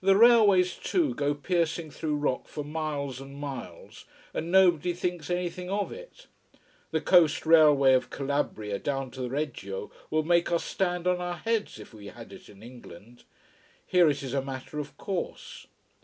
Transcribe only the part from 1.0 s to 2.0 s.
go piercing